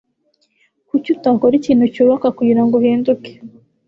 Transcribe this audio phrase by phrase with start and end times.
[0.87, 3.31] Kuki utakora ikintu cyubaka kugirango uhinduke?